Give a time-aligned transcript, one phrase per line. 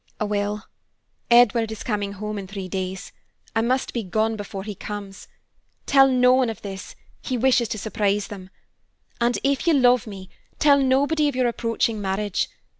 [0.19, 0.63] "I will.
[1.29, 3.11] Edward is coming home in three days.
[3.55, 5.27] I must be gone before he comes.
[5.85, 8.49] Tell no one of this; he wishes to surprise them.
[9.19, 12.49] And if you love me, tell nobody of your approaching marriage.